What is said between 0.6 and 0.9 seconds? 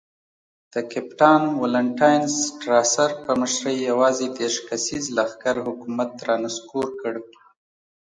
د